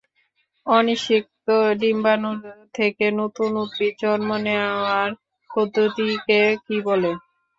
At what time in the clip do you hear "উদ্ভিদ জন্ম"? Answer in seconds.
3.63-4.29